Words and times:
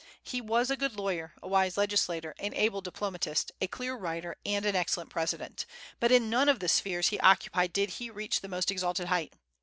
He 0.23 0.41
was 0.41 0.71
a 0.71 0.75
good 0.77 0.97
lawyer, 0.97 1.33
a 1.43 1.47
wise 1.47 1.77
legislator, 1.77 2.33
an 2.39 2.55
able 2.55 2.81
diplomatist, 2.81 3.51
a 3.61 3.67
clear 3.67 3.93
writer, 3.93 4.35
and 4.43 4.65
an 4.65 4.75
excellent 4.75 5.11
president; 5.11 5.67
but 5.99 6.11
in 6.11 6.27
none 6.27 6.49
of 6.49 6.59
the 6.59 6.67
spheres 6.67 7.09
he 7.09 7.19
occupied 7.19 7.71
did 7.71 7.89
he 7.91 8.09
reach 8.09 8.41
the 8.41 8.47
most 8.47 8.71
exalted 8.71 9.09
height. 9.09 9.33